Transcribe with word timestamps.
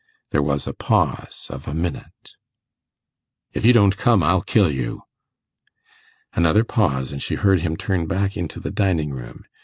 There 0.31 0.41
was 0.41 0.65
a 0.65 0.73
pause 0.73 1.45
of 1.51 1.67
a 1.67 1.75
minute. 1.75 2.31
'If 3.53 3.63
you 3.63 3.71
don't 3.71 3.95
come, 3.97 4.23
I'll 4.23 4.41
kill 4.41 4.71
you.' 4.71 5.03
Another 6.33 6.63
pause, 6.63 7.11
and 7.11 7.21
she 7.21 7.35
heard 7.35 7.59
him 7.59 7.77
turn 7.77 8.07
back 8.07 8.35
into 8.35 8.59
the 8.59 8.71
dining 8.71 9.11
room. 9.13 9.43